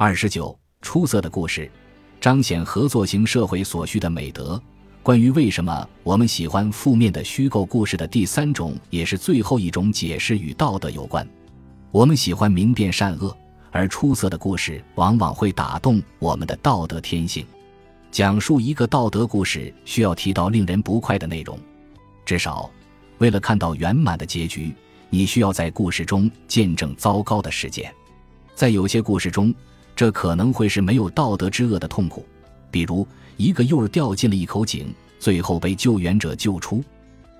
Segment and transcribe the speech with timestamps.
[0.00, 1.68] 二十九，出色的故事，
[2.20, 4.62] 彰显合作型社会所需的美德。
[5.02, 11.28] 关于为什么我们喜欢负面的虚构故事的第三种，也是最后一种解释与道德有关。
[11.90, 13.36] 我们喜欢明辨善恶，
[13.72, 17.44] 而出色的故事往往会打动我们的道德天性。
[18.12, 21.58] 讲述一个道德故事需要提到令人不快的内容，
[22.24, 22.70] 至少，
[23.18, 24.72] 为了看到圆满的结局，
[25.10, 27.92] 你需要在故事中见证糟糕的事件。
[28.54, 29.52] 在有些故事中，
[29.98, 32.24] 这可能会是没有道德之恶的痛苦，
[32.70, 33.04] 比如
[33.36, 36.80] 一个幼儿掉进了一口井，最后被救援者救出；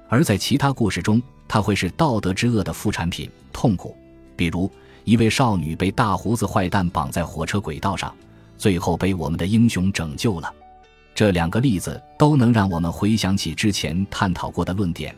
[0.09, 3.97] 而在其他故事中，它会是道德之恶的副产品——痛苦。
[4.35, 4.69] 比如，
[5.05, 8.13] 一位少女被大胡子坏蛋绑在火车轨道上，
[8.57, 10.53] 最后被我们的英雄拯救了。
[11.15, 15.15] 这两个例子都能让我们回想起之前探讨过的论点，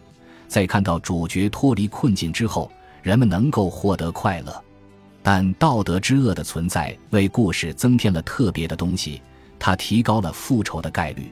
[0.47, 2.71] 在看到主角脱离困境之后，
[3.03, 4.63] 人们能够获得快乐。
[5.23, 9.21] 但道德之恶的存在为故事增添了特别的东西，
[9.59, 11.31] 它提高了复仇的概率。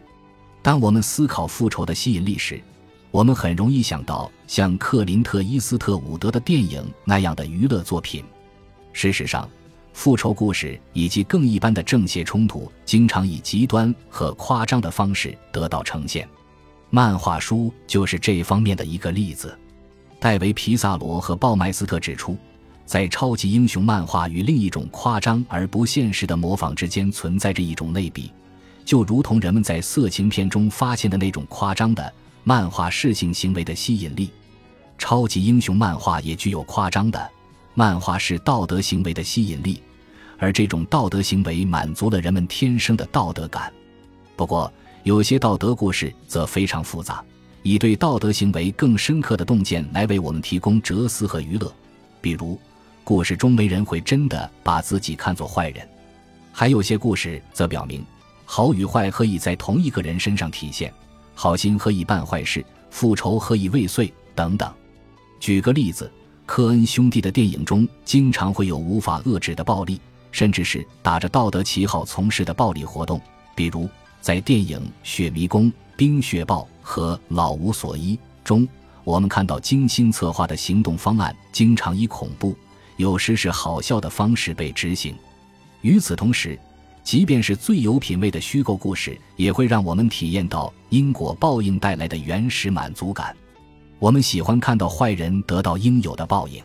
[0.62, 2.60] 当我们思考复仇的吸引力时，
[3.10, 8.22] 我们很容易想到像克林特·伊斯特伍德的电影那样的娱乐作品。
[8.92, 9.48] 事实上，
[9.94, 16.28] 复仇故事以及更一般的正邪冲突，经常以极端和夸张的方式得到呈现。
[16.90, 19.56] 漫画书就是这方面的一个例子。
[20.20, 22.36] 戴维·皮萨罗和鲍麦斯特指出，
[22.88, 28.32] 在超级英雄漫画与另一种夸张而不现实的模仿之间存在着一种类比，
[28.82, 32.10] 就如同人们在色情片中发现的那种夸张的。
[32.44, 34.30] 漫画视性行为的吸引力，
[34.96, 37.30] 超级英雄漫画也具有夸张的
[37.74, 39.82] 漫画式道德行为的吸引力，
[40.38, 43.70] 而这种道德行为满足了人们天生的道德感。
[44.34, 47.22] 不过，有些道德故事则非常复杂，
[47.62, 51.70] 以对道德行为更深刻的洞见来为我们提供哲思和娱乐。
[52.22, 52.58] 比如，
[53.08, 55.82] 故事中没人会真的把自己看作坏人；
[56.52, 58.04] 还有些故事则表明，
[58.44, 60.92] 好与坏可以在同一个人身上体现。
[61.34, 64.70] 好心何以办坏事，复仇何以未遂等等。
[65.40, 66.12] 举个例子，
[66.44, 69.98] 科恩兄弟的电影中经常会有无法遏制的暴力，
[70.30, 73.18] 甚至是打着道德旗号从事的暴力活动。
[73.54, 73.88] 比如，
[74.20, 75.64] 在电影《血迷宫》
[75.96, 78.14] 《冰雪暴》和《老无所依》
[78.44, 78.68] 中，
[79.02, 82.54] 我们看到精心策划的行动方案经常以恐怖，
[82.98, 85.14] 有时是好笑的方式被执行。
[85.80, 86.58] 与此同时，
[87.02, 93.34] 即便是最有品位的虚构故事，也会让我们体验到因果报应带来的原始满足感。
[93.98, 96.62] 我们喜欢看到坏人得到应有的报应。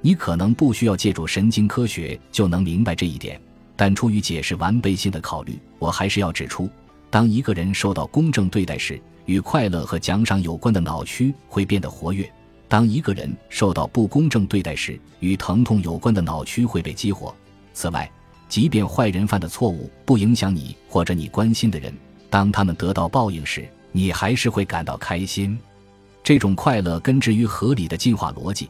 [0.00, 3.40] 你可能不需要借助神经科学就能明白这一点，
[3.76, 6.68] 但出于解释完备性的考虑，我还是要指出：
[7.10, 12.24] 当一个人受到公正对待时，与快乐和奖赏有关的脑区会变得活跃；
[12.68, 17.34] 当一个人受到不公正对待时，与疼痛有关的脑区会被激活。
[17.72, 18.10] 此外，
[18.48, 21.92] 即便坏人犯的错误不影响你或者你关心的人，
[22.28, 25.58] 当他们得到报应时，你还是会感到开心。
[26.22, 28.68] 这种快乐根植于合理的进化逻辑。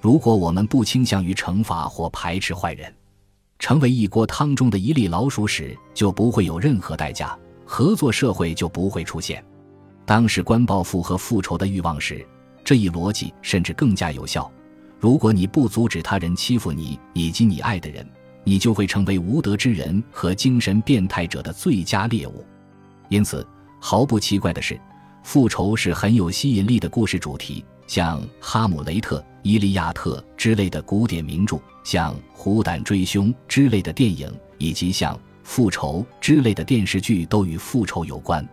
[0.00, 2.92] 如果我们不倾向于惩罚或排斥坏人，
[3.58, 9.42] 成为一锅汤中的一粒老鼠时，就不会有任何代价，合作社会就不会出现。
[10.04, 12.24] 当事关报复和复仇的欲望时，
[12.68, 14.52] 这一逻辑甚至更加有效。
[15.00, 18.06] 如果你不阻止他人欺负你以及你爱的人，
[18.44, 22.44] 你就会成为无德之人和精神变态者的最佳猎物，
[23.08, 23.46] 因此
[23.80, 24.78] 毫不奇怪的是，
[25.22, 27.64] 复仇是很有吸引力的故事主题。
[27.86, 38.46] 像《哈姆雷特》《伊利亚特》之类的古典名著，像《虎胆追凶》之类的电影，以及像《复仇》之类的电视剧，都与复仇有关。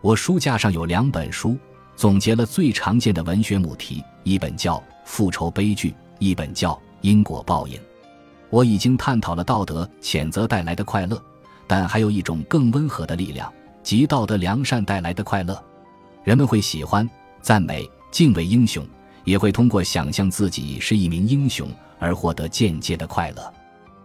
[0.00, 1.58] 我书架上有两本书，
[2.00, 6.72] 总结了最常见的文学母题，一本叫《复仇悲剧》，一本叫
[7.02, 7.76] 《因果报应》。
[8.48, 11.22] 我已经探讨了道德谴责带来的快乐，
[11.66, 13.52] 但还有一种更温和的力量，
[13.82, 15.62] 即道德良善带来的快乐。
[16.24, 17.06] 人们会喜欢、
[17.42, 18.82] 赞美、敬畏英雄，
[19.24, 21.68] 也会通过想象自己是一名英雄
[21.98, 23.52] 而获得间接的快乐。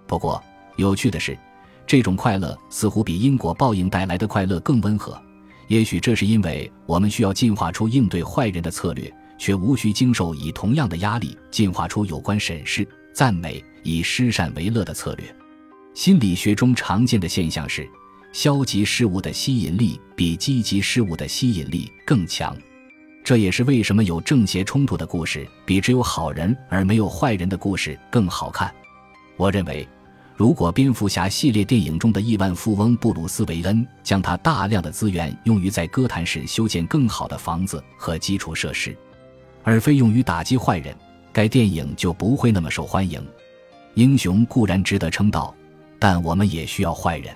[0.05, 0.43] 不过，
[0.75, 1.39] 有趣的是，
[1.87, 5.17] 这种快乐似乎比因果报应带来的快乐更温和。
[5.67, 13.63] 也许这是因为我们需要进化出应对坏人的策略，却无需经受以同样的压力进化出有关审视、赞美。
[13.87, 15.35] 以施善为乐的策略，
[15.93, 17.87] 心理学中常见的现象是，
[18.33, 22.57] 消极事物的吸引力比积极事物的吸引力更强。
[23.23, 28.73] 这也是为什么有正邪冲突的故事比只有好人而没有坏人的故事更好看。
[29.37, 29.87] 我认为，
[30.37, 38.95] 如果蝙蝠侠系列电影中的亿万富翁布鲁斯·韦恩将他大量的资源用于在哥谭市修建更好的房子和基础设施，
[39.63, 40.93] 而非用于打击坏人，
[41.31, 43.25] 该电影就不会那么受欢迎。
[43.93, 45.55] 英雄固然值得称道，
[45.97, 47.33] 但我们也需要坏人。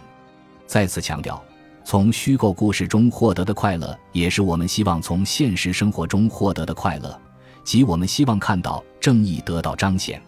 [0.68, 1.42] 再次强调，
[1.86, 7.18] 从虚构故事中获得的快乐，也是我们希望从现实生活中获得的快乐，
[7.64, 10.22] 即我们希望看到正义得到彰显。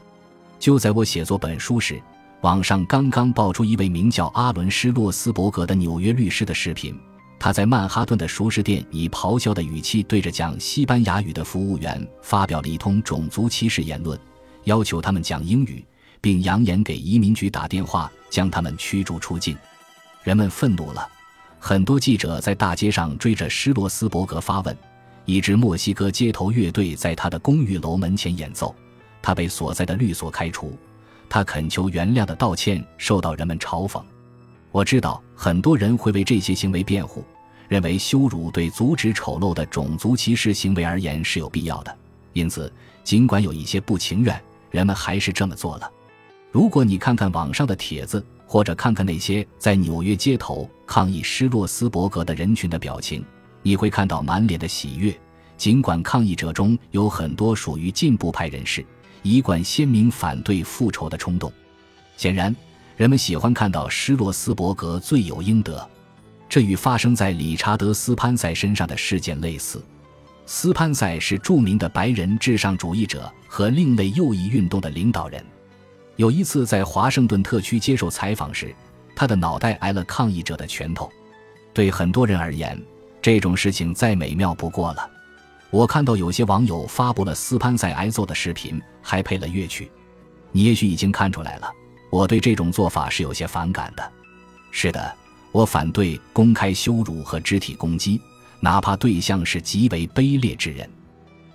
[0.58, 2.02] 就在我写作本书时，
[2.42, 7.00] 网上刚刚爆出一位名叫阿伦·施洛斯伯格的纽约律师的视频。
[7.40, 14.20] 他在曼哈顿的熟食店以咆哮的语气对着讲西班牙语的服务员发表了一通种族歧视言论，
[14.64, 15.86] 要求他们讲英语，
[16.20, 19.56] 并扬言给移民局打电话将他们驱逐出境。
[20.24, 21.08] 人们愤怒了，
[21.60, 24.76] 很多记者在大街上追着施罗斯伯格发问。
[25.26, 28.76] 一支墨西哥街头乐队在他的公寓楼门前演奏，
[29.22, 30.76] 他被所在的律所开除。
[31.32, 34.04] 他恳求原谅的道歉受到人们嘲讽。
[34.70, 37.24] 我知道很多人会为这些行为辩护，
[37.70, 41.98] 认为羞辱对阻止丑陋的种族歧视行为而言是有必要的。
[42.34, 42.70] 因此，
[43.06, 44.38] 尽管有一些不情愿，
[44.72, 45.90] 人们还是这么做了。
[46.52, 53.24] 如果你看看网上的帖子，或者看看那些在纽约街头抗议施洛斯伯格的人群的表情，
[53.62, 55.18] 你会看到满脸的喜悦。
[55.56, 58.86] 尽管抗议者中有很多属于进步派人士，
[59.22, 61.52] 一贯鲜明反对复仇的冲动。
[62.18, 62.56] 显然。
[62.98, 65.90] 人们喜欢看到施洛斯伯格罪有应得，
[66.48, 69.84] 这与发生在理查德·斯潘塞身上的事件类似。
[70.46, 75.44] 斯潘塞是著名的白人至上主义者和另类右翼运动的领导人。
[76.16, 78.76] 有一次在华盛顿特区接受采访时，
[79.16, 81.12] 他的脑袋挨了抗议者的拳头。
[81.74, 82.80] 对很多人而言，
[83.20, 85.10] 这种事情再美妙不过了。
[85.72, 89.90] 我看到有些网友发布了斯潘塞挨揍的视频，还配了乐曲。
[90.52, 91.72] 你也许已经看出来了。
[92.10, 94.12] 我对这种做法是有些反感的。
[94.70, 95.16] 是的，
[95.54, 98.20] 我反对公开羞辱和肢体攻击，
[98.60, 100.90] 哪怕对象是极为卑劣之人。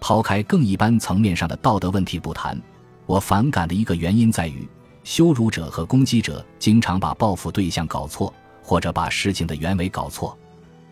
[0.01, 2.59] 抛开更一般层面上的道德问题不谈，
[3.05, 4.67] 我反感的一个原因在于，
[5.05, 8.33] 羞辱者和攻击者经常把报复对象搞错，
[8.63, 10.37] 或者把事情的原委搞错。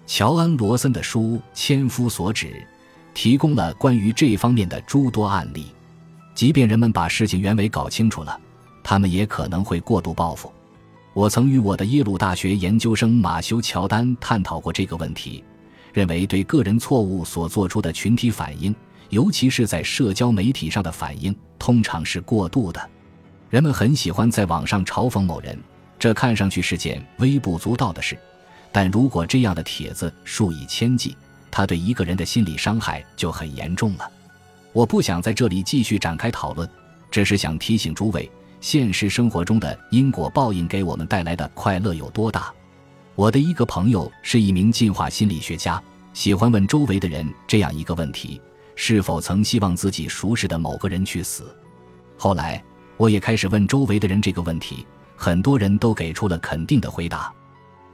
[0.06, 1.20] 乔恩·罗森的书
[1.54, 2.48] 《千夫所指》
[3.14, 5.68] 提供了关于这方面的诸多案例。
[6.34, 8.38] 即便人们把事情原委搞清楚了。
[8.86, 10.52] 他们也可能会过度报复。
[11.14, 15.42] 我曾与我的耶鲁大学研究生马修·乔丹探讨过这个问题，
[15.94, 18.76] 认为对个人错误所做出的群体反应，
[19.08, 22.90] 尤其是在社交媒体上的反应，通常是过度的。
[23.48, 25.58] 人们很喜欢在网上嘲讽某人，
[25.98, 28.18] 这看上去是件微不足道的事，
[28.70, 31.16] 但如果这样的帖子数以千计，
[31.56, 34.10] 他对一个人的心理伤害就很严重了。
[34.72, 36.68] 我不想在这里继续展开讨论，
[37.12, 38.28] 只是想提醒诸位。
[38.60, 42.52] 现实生活中的因果报应给我们带来的快乐有多大？
[43.14, 45.80] 我的一个朋友是一名进化心理学家，
[46.12, 48.42] 喜欢问周围的人这样一个问题：
[48.74, 51.54] 是否曾希望自己熟识的某个人去死？
[52.18, 52.60] 后来，
[52.96, 54.84] 我也开始问周围的人这个问题，
[55.14, 57.32] 很多人都给出了肯定的回答。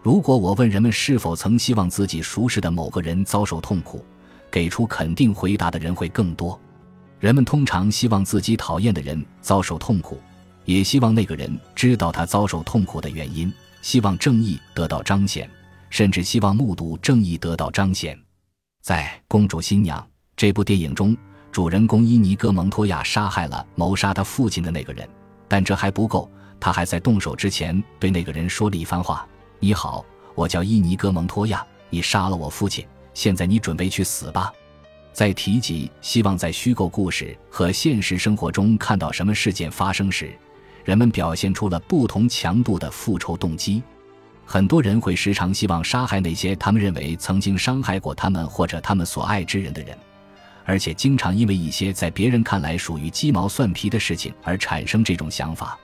[0.02, 4.02] 如果我问人们是否曾希望自己熟识的某个人遭受痛苦，
[4.50, 6.58] 给出肯定回答的人会更多。
[7.19, 10.19] 人们通常希望自己讨厌的人遭受痛苦。
[10.64, 13.52] 也希望那个人知道他遭受痛苦的原因，
[13.82, 15.50] 希望正义得到彰显，
[15.88, 18.19] 甚至希望目睹正义得到彰显。
[18.81, 19.99] 在《公主新娘》
[20.37, 21.17] 这部电影中，
[21.50, 25.08] 主人公伊尼戈蒙托亚杀害了谋杀他父亲的那个人，
[25.49, 29.26] 但这还不够，他还在动手之前对那个人说了一番话
[29.62, 30.02] ：“你好，
[30.34, 32.82] 我叫伊尼戈蒙托亚，你杀了我父亲，
[33.12, 34.50] 现在你准备去死吧。”
[35.12, 40.32] 在提及希望在虚构故事和现实生活中看到什么事件发生时，
[40.82, 43.82] 人们表现出了不同强度的复仇动机，
[44.46, 49.99] 很多人会时常希望杀害那些他们认为曾经伤害过他们或者他们所爱之人的人，
[50.64, 55.78] 而且经常因为一些在别人看来属于鸡毛蒜皮的事情而产生这种想法。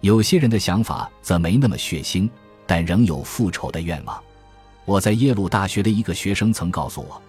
[0.00, 2.28] 有些人的想法则没那么血腥，
[2.66, 4.22] 但仍有复仇的愿望。
[4.84, 7.20] 我在耶鲁大学的一个学生曾告诉我，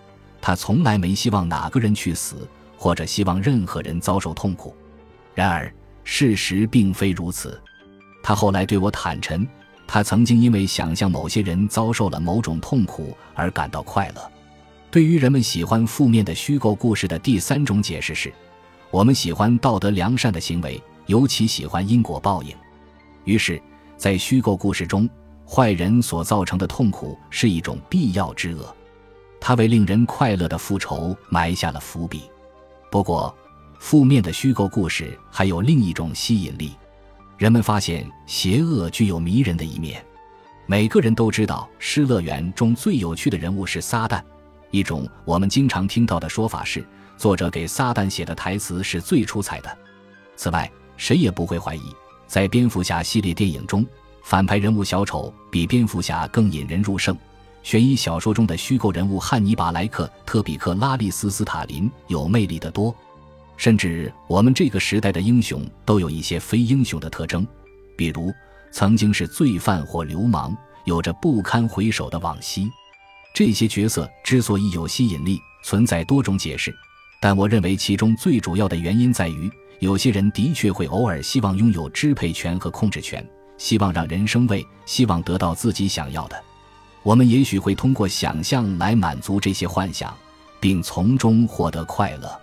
[0.41, 2.47] 他从来没希望哪个人去死，
[2.77, 4.75] 或者希望任何人遭受痛苦。
[5.33, 5.73] 然而。
[6.05, 7.57] 事实并非如此，
[8.21, 9.47] 他后来对我坦陈，
[9.87, 14.31] 他曾经因为想象某些人遭受了某种痛苦而感到快乐。
[14.91, 18.33] 对于人们喜欢负面的虚构故事的第三种解释是，
[18.91, 22.53] 我们喜欢道德良善的行为，尤其喜欢因果报应。
[23.23, 23.61] 于是，
[23.95, 25.09] 在虚构故事中，
[25.53, 28.75] 坏人所造成的痛苦是一种必要之恶，
[29.39, 32.23] 他为令人快乐的复仇埋下了伏笔。
[32.89, 33.31] 不过，
[33.77, 36.71] 负面的虚构故事还有另一种吸引力，
[37.37, 40.03] 人们发现邪恶具有迷人的一面。
[40.65, 44.19] 每个人都知道《失乐园》中最有趣的人物是撒旦。
[44.71, 46.83] 一种我们经常听到的说法是，
[47.15, 49.77] 作者给撒旦写的台词是最出彩的。
[50.35, 50.67] 此外，
[50.97, 51.95] 谁也不会怀疑，
[52.25, 53.85] 在蝙蝠侠系列电影中，
[54.23, 57.15] 反派人物小丑比蝙蝠侠更引人入胜。
[57.61, 62.93] 悬疑小说中的虚构人物汉尼拔·莱克特比克拉利斯·斯塔林有魅力得多。
[63.55, 67.45] 甚至我们这个时代的英雄都有一些非英雄的特征，
[67.95, 68.33] 比如
[68.71, 72.69] 曾经是罪犯或流氓，有着不堪回首的往昔。
[73.33, 76.75] 这些角色之所以有吸引力，存在多种解释，
[77.21, 79.49] 但我认为其中最主要的原因在于，
[79.79, 83.25] 有些人的确会偶尔希望拥有支配权和控制权，
[83.57, 86.43] 希望让人生位，希望得到自己想要的。
[87.01, 90.15] 我们也许会通过想象来满足这些幻想，
[90.59, 92.39] 并从中获得快乐。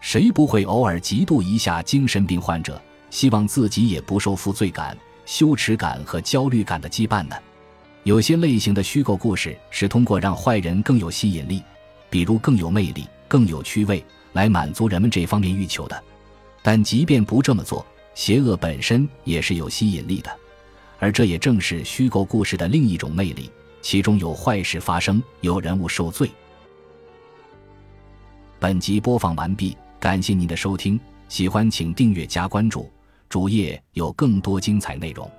[0.00, 2.80] 谁不会偶尔嫉妒一下精神病患者，
[3.10, 7.36] 希望自己也不受负罪感、羞耻感和焦虑感的羁绊呢？
[8.02, 11.62] 有些类型的虚构故事是通过让坏人更有吸引力，
[12.10, 16.02] 比如更有魅力、更有趣味，来满足人们这方面欲求的。
[16.62, 17.84] 但即便不这么做，
[18.14, 20.30] 邪恶本身也是有吸引力的，
[21.04, 23.50] 而这也正是虚构故事的另一种魅力。
[23.82, 26.30] 其中有坏事发生，有人物受罪。
[28.58, 29.76] 本集播放完毕。
[30.00, 32.90] 感谢您的收听，喜欢请订阅加关注，
[33.28, 35.30] 主页有更多精彩内容。